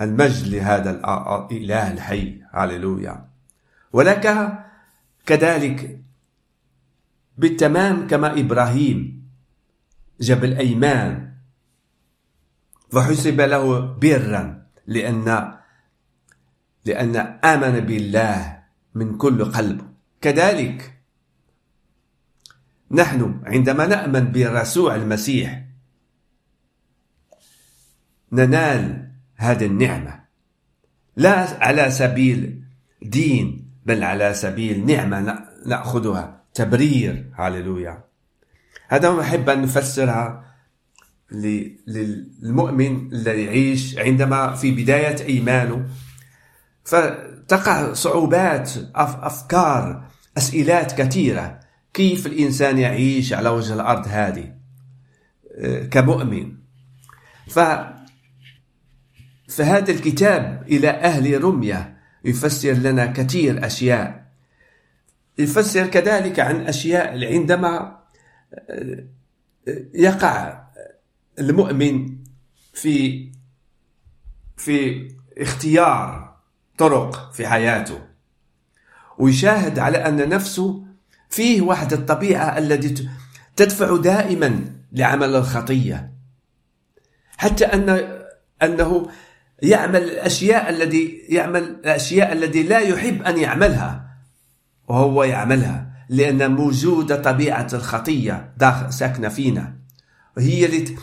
المجد 0.00 0.48
لهذا 0.48 0.90
الإله 0.90 1.92
الحي. 1.92 2.40
هللويا 2.52 3.28
ولك 3.92 4.58
كذلك 5.26 6.00
بالتمام 7.38 8.06
كما 8.06 8.40
إبراهيم 8.40 9.24
جبل 10.20 10.52
أيمان. 10.56 11.34
فحسب 12.92 13.40
له 13.40 13.80
برا 13.80 14.66
لأن 14.86 15.54
لأن 16.84 17.16
آمن 17.44 17.80
بالله 17.80 18.62
من 18.94 19.16
كل 19.16 19.44
قلب. 19.44 19.80
كذلك 20.20 20.94
نحن 22.90 23.40
عندما 23.44 23.86
نأمن 23.86 24.32
برسوع 24.32 24.94
المسيح 24.94 25.64
ننال 28.32 29.10
هذه 29.36 29.66
النعمة. 29.66 30.24
لا 31.16 31.64
على 31.64 31.90
سبيل 31.90 32.64
دين 33.02 33.70
بل 33.86 34.04
على 34.04 34.34
سبيل 34.34 34.86
نعمة 34.86 35.38
نأخذها. 35.66 36.44
تبرير. 36.54 37.30
هاللويا. 37.34 38.04
هذا 38.88 39.10
ما 39.10 39.20
أحب 39.20 39.48
أن 39.48 39.62
نفسرها 39.62 40.54
للمؤمن 41.86 43.12
الذي 43.12 43.44
يعيش 43.44 43.98
عندما 43.98 44.54
في 44.54 44.70
بداية 44.70 45.26
إيمانه. 45.26 45.88
فتقع 46.84 47.92
صعوبات 47.92 48.70
أفكار 48.94 50.08
أسئلات 50.38 51.00
كثيرة. 51.00 51.60
كيف 51.94 52.26
الإنسان 52.26 52.78
يعيش 52.78 53.32
على 53.32 53.48
وجه 53.48 53.74
الأرض 53.74 54.04
هذه؟ 54.08 54.54
آه، 55.58 55.84
كمؤمن. 55.86 56.56
ف 57.48 57.58
فهذا 59.48 59.90
الكتاب 59.90 60.62
إلى 60.68 60.90
أهل 60.90 61.44
رمية 61.44 61.96
يفسر 62.24 62.72
لنا 62.72 63.06
كثير 63.06 63.66
أشياء. 63.66 64.24
يفسر 65.38 65.86
كذلك 65.86 66.40
عن 66.40 66.60
أشياء 66.60 67.34
عندما 67.34 67.98
آه، 68.70 69.04
يقع 69.94 70.64
المؤمن 71.38 72.16
في 72.72 73.28
في 74.56 75.08
اختيار 75.38 76.23
طرق 76.78 77.32
في 77.32 77.46
حياته. 77.46 77.98
ويشاهد 79.18 79.78
على 79.78 79.98
أن 79.98 80.28
نفسه 80.28 80.84
فيه 81.30 81.62
واحد 81.62 81.92
الطبيعة 81.92 82.58
التي 82.58 83.08
تدفع 83.56 83.96
دائما 83.96 84.64
لعمل 84.92 85.36
الخطية. 85.36 86.12
حتى 87.36 87.64
أن 87.64 88.08
أنه 88.62 89.08
يعمل 89.62 90.02
الأشياء 90.02 90.70
الذي 90.70 91.26
يعمل 91.28 91.62
الأشياء 91.62 92.32
التي 92.32 92.62
لا 92.62 92.78
يحب 92.78 93.22
أن 93.22 93.38
يعملها 93.38 94.04
وهو 94.88 95.24
يعملها 95.24 95.94
لأن 96.08 96.54
موجودة 96.54 97.22
طبيعة 97.22 97.68
الخطية 97.72 98.52
داخل 98.56 98.92
ساكنة 98.92 99.28
فينا. 99.28 99.74
وهي 100.36 100.66
اللي 100.66 100.96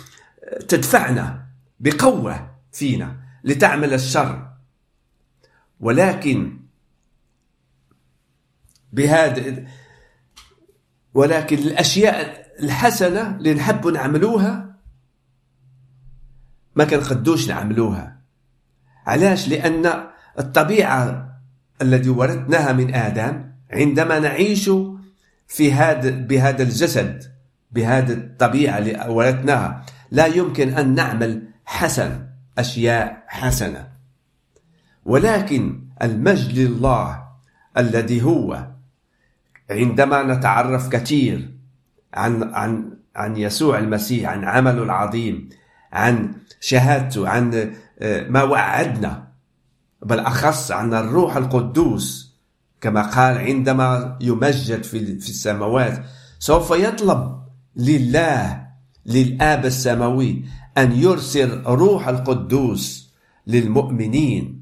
تدفعنا 0.68 1.46
بقوة 1.80 2.52
فينا 2.72 3.16
لتعمل 3.44 3.94
الشر. 3.94 4.51
ولكن 5.82 6.58
بهذا 8.94 9.66
ولكن 11.14 11.58
الأشياء 11.58 12.48
الحسنة 12.60 13.36
اللي 13.36 13.54
نحب 13.54 13.88
نعملوها 13.88 14.76
ما 16.76 16.86
كنقدوش 16.86 17.48
نعملوها. 17.48 18.22
علاش؟ 19.06 19.48
لأن 19.48 20.04
الطبيعة 20.40 21.32
التي 21.82 22.10
ورثناها 22.10 22.74
من 22.74 22.96
آدم 22.96 23.52
عندما 23.72 24.20
نعيش 24.20 24.70
في 25.48 25.74
هذا 25.74 26.10
بهذا 26.10 26.64
الجسد 26.64 27.24
بهذه 27.72 28.14
الطبيعة 28.14 28.78
اللي 28.78 29.06
ورثناها 29.10 29.86
لا 30.12 30.26
يمكن 30.26 30.74
أن 30.74 30.96
نعمل 30.96 31.48
حسن 31.66 32.28
أشياء 32.58 33.24
حسنة. 33.28 33.92
ولكن 35.06 35.82
المجد 36.02 36.60
لله 36.60 37.24
الذي 37.78 38.24
هو. 38.24 38.68
عندما 39.70 40.24
نتعرف 40.24 40.90
كثير 40.90 41.52
عن 42.14 42.44
عن 42.44 42.98
عن 43.16 43.38
يسوع 43.38 43.80
المسيح 43.80 44.30
عن 44.30 44.44
عمله 44.44 44.84
العظيم 44.84 45.50
عن 45.94 46.34
شهادته 46.60 47.30
عن 47.30 47.74
آه، 48.00 48.28
ما 48.30 48.44
وعدنا 48.44 49.28
بالاخص 50.02 50.72
عن 50.72 50.94
الروح 50.94 51.38
القدوس 51.38 52.36
كما 52.82 53.02
قال 53.02 53.38
عندما 53.38 54.18
يمجد 54.22 54.84
في 54.84 55.20
في 55.20 55.30
السماوات 55.30 56.04
سوف 56.40 56.72
يطلب 56.72 57.42
لله 57.76 58.68
للآب 59.06 59.66
السماوي 59.66 60.46
أن 60.78 60.92
يرسل 60.92 61.62
روح 61.66 62.08
القدوس 62.08 63.14
للمؤمنين. 63.48 64.61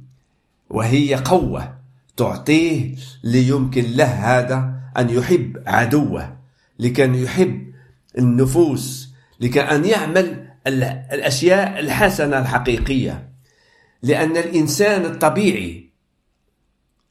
وهي 0.69 1.15
قوة 1.15 1.79
تعطيه 2.17 2.95
ليمكن 3.23 3.84
له 3.84 4.05
هذا 4.05 4.73
أن 4.97 5.10
يحب 5.10 5.63
عدوه 5.67 6.38
لكان 6.79 7.15
يحب 7.15 7.73
النفوس 8.17 9.13
لكأن 9.39 9.86
يعمل 9.86 10.49
الأشياء 10.67 11.79
الحسنة 11.79 12.39
الحقيقية. 12.39 13.29
لأن 14.03 14.38
الإنسان 14.38 15.05
الطبيعي 15.05 15.89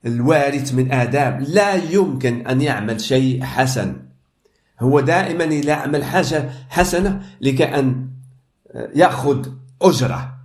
الوارث 0.06 0.74
من 0.74 0.92
آدم 0.92 1.44
لا 1.48 1.74
يمكن 1.74 2.46
أن 2.46 2.60
يعمل 2.60 3.00
شيء 3.00 3.44
حسن. 3.44 3.96
هو 4.80 5.00
دائما 5.00 5.44
يعمل 5.44 6.04
حاجة 6.04 6.50
حسنة 6.68 7.22
لكأن 7.40 8.10
يأخذ 8.94 9.48
أجرة. 9.82 10.38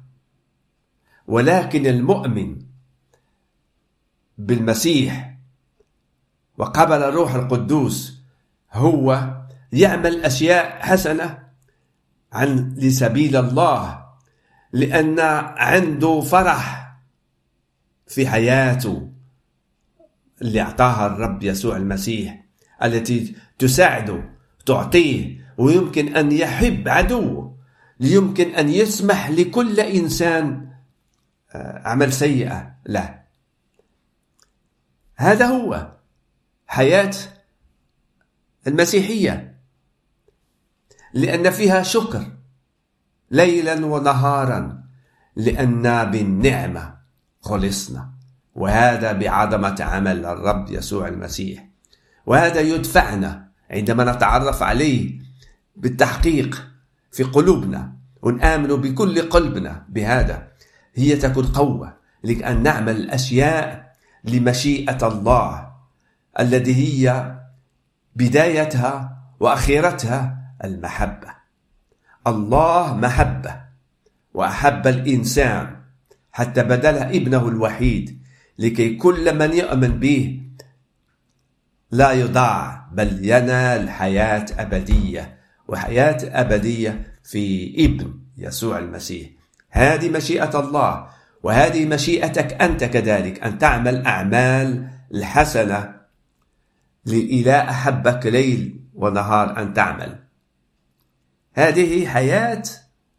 ولكن 1.28 1.88
المؤمن 1.88 2.63
بالمسيح. 4.38 5.38
وقبل 6.58 7.04
الروح 7.04 7.34
القدوس 7.34 8.22
هو 8.74 9.34
يعمل 9.72 10.26
أشياء 10.26 10.82
حسنة 10.82 11.40
عن 12.34 12.76
لسبيل 12.78 13.36
الله 13.36 14.06
لأن 14.72 15.20
عنده 15.58 16.22
فرح 16.22 16.96
في 18.08 18.28
حياته 18.28 19.10
اللي 20.42 20.62
أعطاها 20.62 21.06
الرب 21.08 21.44
يسوع 21.44 21.78
المسيح 21.78 22.44
التي 22.84 23.36
تساعده 23.60 24.30
تعطيه 24.66 25.44
ويمكن 25.58 26.16
أن 26.16 26.32
يحب 26.32 26.88
عدوه 26.88 27.58
يمكن 28.00 28.50
أن 28.56 28.70
يسمح 28.70 29.30
لكل 29.30 29.80
إنسان 29.80 30.70
آه، 31.56 31.88
عمل 31.88 32.14
سيئة 32.14 32.76
له. 32.86 33.23
هذا 35.16 35.46
هو 35.46 35.92
حياة 36.68 37.12
المسيحية 38.68 39.60
لأن 41.14 41.52
فيها 41.52 41.84
شكر 41.84 42.32
ليلا 43.32 43.86
ونهارا 43.86 44.84
لأن 45.36 46.12
بالنعمة 46.12 46.98
خلصنا 47.42 48.10
وهذا 48.56 49.12
بعظمة 49.12 49.76
عمل 49.80 50.26
الرب 50.26 50.70
يسوع 50.70 51.08
المسيح 51.08 51.68
وهذا 52.26 52.62
يدفعنا 52.62 53.52
عندما 53.72 54.12
نتعرف 54.12 54.64
عليه 54.64 55.20
بالتحقيق 55.76 56.68
في 57.12 57.24
قلوبنا 57.24 57.94
ونآمن 58.22 58.68
بكل 58.68 59.30
قلبنا 59.30 59.86
بهذا 59.90 60.48
هي 60.96 61.16
تكون 61.16 61.46
قوة 61.46 61.98
لأن 62.24 62.64
نعمل 62.64 62.96
الأشياء 62.96 63.93
لمشيئة 64.24 65.08
الله 65.08 65.74
الذي 66.40 66.76
هي 66.76 67.36
بدايتها 68.16 69.18
وأخيرتها 69.40 70.38
المحبة. 70.64 71.28
الله 72.28 72.96
محبة 72.96 73.62
وأحب 74.34 74.88
الإنسان 74.88 75.76
حتى 76.32 76.64
بدل 76.64 76.98
ابنه 76.98 77.48
الوحيد 77.48 78.24
لكي 78.60 78.96
كل 78.96 79.38
من 79.38 79.54
يؤمن 79.54 80.00
به 80.00 80.42
لا 81.92 82.12
يضاع 82.12 82.88
بل 82.92 83.30
ينال 83.30 83.90
حياة 83.90 84.46
أبدية 84.60 85.38
وحياة 85.68 86.18
أبدية 86.42 87.18
في 87.24 87.74
ابن 87.86 88.14
يسوع 88.38 88.78
المسيح. 88.78 89.30
هذه 89.70 90.10
مشيئة 90.10 90.60
الله. 90.60 91.08
وهذه 91.44 91.86
مشيئتك 91.86 92.62
أنت 92.62 92.84
كذلك 92.84 93.44
أن 93.44 93.58
تعمل 93.58 94.06
أعمال 94.06 94.88
الحسنة 95.14 95.96
لإله 97.06 97.70
أحبك 97.70 98.26
ليل 98.26 98.80
ونهار 98.94 99.62
أن 99.62 99.74
تعمل. 99.74 100.20
هذه 101.54 102.08
حياة 102.08 102.64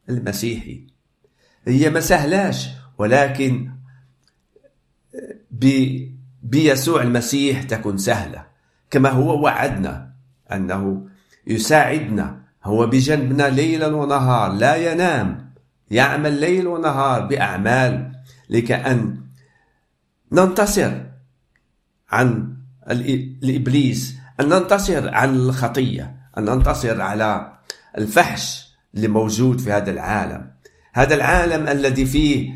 المسيحي 0.08 0.86
هي 1.66 1.90
ما 1.90 2.00
سهلاش 2.00 2.68
ولكن 2.98 3.70
بيسوع 6.42 7.02
المسيح 7.02 7.62
تكون 7.62 7.98
سهلة. 7.98 8.44
كما 8.90 9.08
هو 9.08 9.42
وعدنا 9.42 10.12
أنه 10.52 11.08
يساعدنا. 11.46 12.40
هو 12.64 12.86
بجنبنا 12.86 13.48
ليلا 13.48 13.86
ونهار 13.86 14.52
لا 14.52 14.92
ينام. 14.92 15.54
يعمل 15.90 16.40
ليل 16.40 16.66
ونهار 16.66 17.26
بأعمال 17.26 18.13
لكأن 18.50 19.20
ننتصر 20.32 20.92
عن 22.10 22.56
الإبليس 22.90 24.16
أن 24.40 24.48
ننتصر 24.48 25.14
عن 25.14 25.34
الخطية 25.34 26.16
أن 26.38 26.44
ننتصر 26.44 27.00
على 27.02 27.58
الفحش 27.98 28.74
اللي 28.94 29.08
موجود 29.08 29.60
في 29.60 29.72
هذا 29.72 29.90
العالم. 29.90 30.50
هذا 30.92 31.14
العالم 31.14 31.68
الذي 31.68 32.06
فيه 32.06 32.52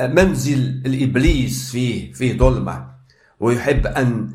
منزل 0.00 0.82
الإبليس 0.86 1.70
فيه 1.70 2.12
فيه 2.12 2.38
ظلمة. 2.38 2.92
ويحب 3.40 3.86
أن 3.86 4.30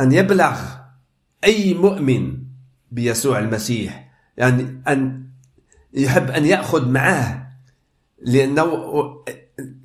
أن 0.00 0.12
يبلغ 0.12 0.60
أي 1.44 1.74
مؤمن 1.74 2.38
بيسوع 2.90 3.38
المسيح. 3.38 4.10
يعني 4.36 4.82
أن 4.88 5.26
يحب 5.94 6.30
أن 6.30 6.44
يأخذ 6.44 6.88
معه 6.88 7.39
لأنه 8.22 8.84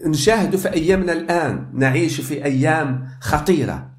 نشاهد 0.06 0.56
في 0.56 0.74
أيامنا 0.74 1.14
الآن 1.14 1.70
نعيش 1.74 2.22
في 2.22 2.46
أيام 2.46 3.10
خطيرة 3.22 3.92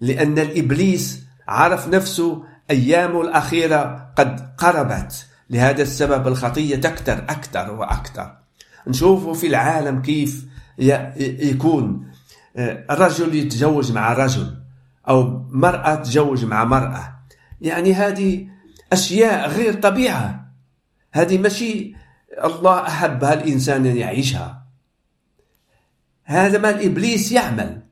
لأن 0.00 0.38
الإبليس 0.38 1.24
عرف 1.48 1.88
نفسه 1.88 2.44
أيامه 2.70 3.20
الأخيرة 3.22 4.12
قد 4.16 4.54
قربت. 4.58 5.26
لهذا 5.50 5.82
السبب 5.82 6.28
الخطية 6.28 6.76
تكتر 6.76 7.12
أكثر 7.12 7.74
وأكثر 7.74 8.36
نشوفوا 8.86 9.34
في 9.34 9.46
العالم 9.46 10.02
كيف 10.02 10.46
يكون 11.18 12.06
آه، 12.56 12.86
رجل 12.90 13.34
يتزوج 13.34 13.92
مع 13.92 14.12
رجل 14.12 14.56
أو 15.08 15.46
مرأة 15.50 15.94
تتزوج 15.94 16.44
مع 16.44 16.64
مرأة. 16.64 17.18
يعني 17.60 17.94
هذه 17.94 18.46
أشياء 18.92 19.48
غير 19.48 19.74
طبيعة. 19.74 20.52
هذه 21.12 21.38
ماشي 21.38 21.94
الله 22.44 22.86
أحبها 22.86 23.34
الإنسان 23.34 23.86
أن 23.86 23.96
يعيشها. 23.96 24.66
هذا 26.24 26.58
ما 26.58 26.70
الإبليس 26.70 27.32
يعمل. 27.32 27.82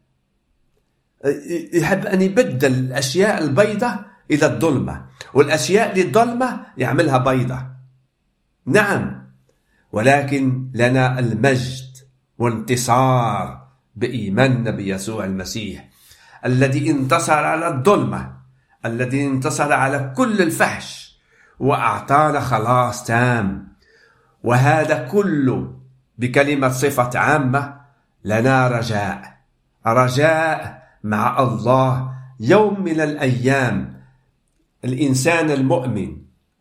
يحب 1.73 2.07
أن 2.07 2.23
يبدل 2.23 2.75
الأشياء 2.75 3.45
البيضة 3.45 3.99
إلى 4.31 4.47
الظلمة 4.47 5.07
والأشياء 5.35 5.99
للظلمة 5.99 6.67
يعملها 6.77 7.19
بيضة. 7.19 7.67
نعم 8.67 9.31
ولكن 9.93 10.71
لنا 10.75 11.19
المجد 11.19 11.97
والانتصار 12.39 13.69
بإيماننا 13.97 14.71
بيسوع 14.71 15.25
المسيح 15.25 15.89
الذي 16.45 16.91
انتصر 16.91 17.45
على 17.45 17.69
الظلمة 17.69 18.37
الذي 18.85 19.27
انتصر 19.27 19.73
على 19.73 20.13
كل 20.17 20.43
الفحش 20.43 21.21
وأعطانا 21.59 22.41
خلاص 22.41 23.05
تام. 23.05 23.70
وهذا 24.45 25.09
كله 25.09 25.75
بكلمة 26.19 26.69
صفة 26.69 27.19
عامة 27.19 27.81
لنا 28.25 28.69
رجاء. 28.69 29.37
رجاء 29.87 30.83
مع 31.05 31.43
الله 31.43 32.13
يوم 32.41 32.85
من 32.85 33.01
الأيام. 33.01 34.01
الإنسان 34.85 35.51
المؤمن 35.51 36.17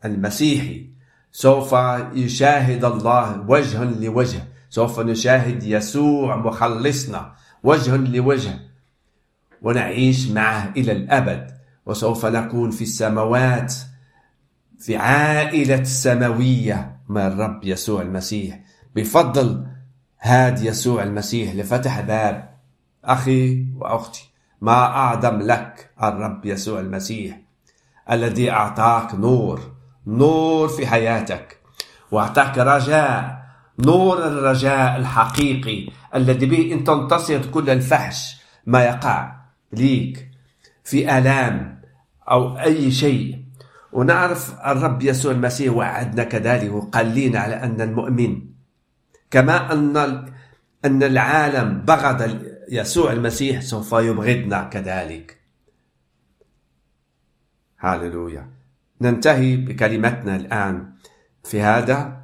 المسيحي 0.05 0.89
سوف 1.31 1.73
يشاهد 2.13 2.85
الله 2.85 3.41
وجها 3.47 3.85
لوجه. 3.85 4.43
سوف 4.69 4.99
نشاهد 4.99 5.63
يسوع 5.63 6.35
مخلصنا 6.35 7.33
وجها 7.63 7.97
لوجه. 7.97 8.59
ونعيش 9.61 10.31
معه 10.31 10.71
إلى 10.77 10.91
الأبد. 10.91 11.51
وسوف 11.85 12.25
نكون 12.25 12.71
في 12.71 12.81
السماوات 12.81 13.73
في 14.79 14.97
عائلة 14.97 15.83
سماوية 15.83 16.98
مع 17.09 17.27
الرب 17.27 17.63
يسوع 17.63 18.01
المسيح. 18.01 18.59
بفضل 18.95 19.67
هاد 20.21 20.61
يسوع 20.61 21.03
المسيح 21.03 21.55
لفتح 21.55 22.01
باب 22.01 22.49
أخي 23.05 23.65
وأختي 23.77 24.29
ما 24.61 24.71
أعظم 24.85 25.41
لك 25.41 25.89
الرب 26.03 26.45
يسوع 26.45 26.79
المسيح 26.79 27.39
الذي 28.11 28.51
أعطاك 28.51 29.15
نور 29.15 29.71
نور 30.07 30.67
في 30.67 30.87
حياتك 30.87 31.57
وأعطاك 32.11 32.57
رجاء 32.57 33.39
نور 33.79 34.27
الرجاء 34.27 34.97
الحقيقي 34.97 35.87
الذي 36.15 36.45
به 36.45 36.73
أن 36.73 36.83
تنتصر 36.83 37.45
كل 37.45 37.69
الفحش 37.69 38.37
ما 38.65 38.83
يقع 38.83 39.35
ليك 39.73 40.31
في 40.83 41.17
آلام 41.17 41.81
أو 42.31 42.57
أي 42.57 42.91
شيء. 42.91 43.38
ونعرف 43.91 44.59
الرب 44.65 45.03
يسوع 45.03 45.31
المسيح 45.31 45.73
وعدنا 45.73 46.23
كذلك 46.23 46.71
وقال 46.71 47.15
لنا 47.15 47.39
على 47.39 47.55
أن 47.55 47.81
المؤمن 47.81 48.41
كما 49.31 49.73
أن 49.73 49.97
أن 50.85 51.03
العالم 51.03 51.81
بغض 51.81 52.39
يسوع 52.71 53.11
المسيح 53.11 53.61
سوف 53.61 53.91
يبغضنا 53.91 54.63
كذلك. 54.63 55.37
هاللويا. 57.79 58.49
ننتهي 59.01 59.55
بكلمتنا 59.57 60.35
الآن 60.35 60.93
في 61.43 61.61
هذا. 61.61 62.19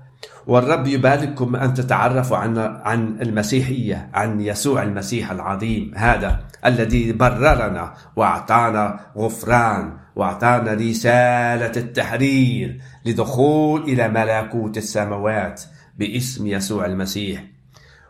والرب 0.47 0.88
يبارككم 0.88 1.56
أن 1.56 1.73
تتعرفوا 1.73 2.38
عن 2.38 2.58
عن 2.58 3.21
المسيحية 3.21 4.10
عن 4.13 4.41
يسوع 4.41 4.84
المسيح 4.84 5.32
العظيم 5.32 5.95
هذا 5.95 6.45
الذي 6.65 7.12
بررنا 7.13 7.93
وأعطانا 8.15 8.99
غفران 9.17 9.97
وأعطانا 10.15 10.73
رسالة 10.73 11.71
التحرير 11.78 12.82
لدخول 13.06 13.82
إلى 13.84 14.08
ملكوت 14.08 14.78
السماوات 14.78 15.63
باسم 15.97 16.47
يسوع 16.47 16.86
المسيح. 16.86 17.43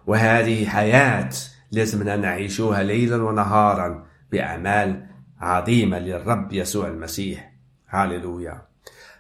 وهذه 0.08 0.66
حياة 0.66 1.30
لازمنا 1.72 2.16
نعيشوها 2.16 2.84
ليلا 2.84 3.24
ونهارا 3.24 4.06
بأعمال 4.32 5.06
عظيمة 5.42 6.00
للرب 6.00 6.54
يسوع 6.54 6.88
المسيح. 6.88 7.52
هاليلويا 7.90 8.62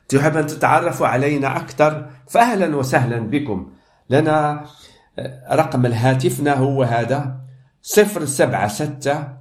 تحب 0.08 0.38
أن 0.38 0.48
تتعرفوا 0.48 1.08
علينا 1.08 1.58
أكثر؟ 1.58 2.10
فأهلا 2.30 2.76
وسهلا 2.76 3.20
بكم. 3.20 3.72
لنا 4.10 4.66
رقم 5.52 5.86
الهاتفنا 5.86 6.54
هو 6.54 6.84
هذا 6.84 7.40
076 7.82 9.38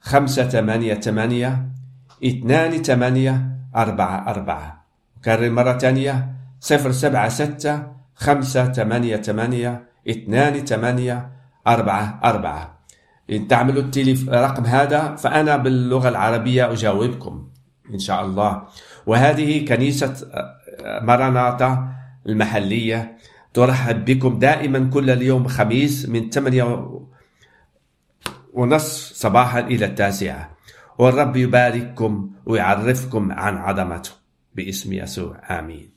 588 0.00 1.71
اثنان 2.24 2.82
ثمانية 2.82 3.58
أربعة 3.76 4.30
أربعة. 4.30 4.84
كرر 5.24 5.50
مرة 5.50 5.78
ثانية 5.78 6.34
صفر 6.60 6.92
سبعة 6.92 7.28
ستة 7.28 7.82
خمسة 8.14 8.72
ثمانية 8.72 9.16
ثمانية 9.16 9.88
اثنان 10.10 10.64
ثمانية 10.64 11.30
أربعة 11.66 12.20
أربعة. 12.24 12.78
إن 13.30 13.48
تعملوا 13.48 13.82
التليف 13.82 14.28
رقم 14.28 14.64
هذا 14.64 15.16
فأنا 15.16 15.56
باللغة 15.56 16.08
العربية 16.08 16.72
أجاوبكم 16.72 17.48
إن 17.94 17.98
شاء 17.98 18.24
الله. 18.24 18.62
وهذه 19.06 19.64
كنيسة 19.64 20.14
مراناتا 21.02 21.88
المحلية. 22.26 23.18
ترحب 23.54 24.04
بكم 24.04 24.38
دائما 24.38 24.90
كل 24.92 25.10
اليوم 25.10 25.48
خميس 25.48 26.08
من 26.08 26.30
8 26.30 27.02
ونصف 28.52 29.12
صباحا 29.14 29.60
إلى 29.60 29.86
التاسعة. 29.86 30.51
والرب 31.02 31.36
يبارككم 31.36 32.30
ويعرفكم 32.46 33.32
عن 33.32 33.56
عظمته 33.56 34.10
باسم 34.54 34.92
يسوع 34.92 35.58
آمين. 35.58 35.91